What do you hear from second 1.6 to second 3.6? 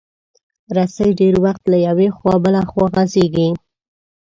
له یوې خوا بله خوا غځېږي.